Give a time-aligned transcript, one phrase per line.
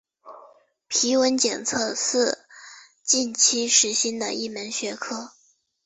[0.87, 2.39] 皮纹检测是
[3.03, 5.31] 近期时兴的一门学科。